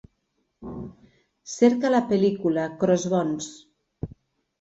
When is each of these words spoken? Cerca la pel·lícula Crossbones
Cerca 1.55 1.91
la 1.95 1.99
pel·lícula 2.13 2.63
Crossbones 2.85 3.51